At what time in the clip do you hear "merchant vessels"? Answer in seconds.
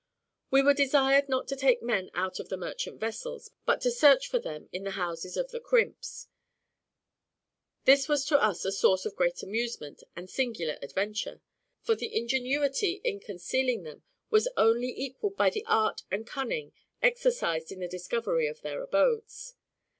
2.57-3.51